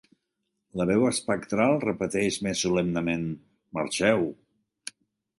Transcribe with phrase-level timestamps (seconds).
[0.79, 3.27] La veu espectral repeteix més solemnement:
[3.79, 4.25] "Marxeu!".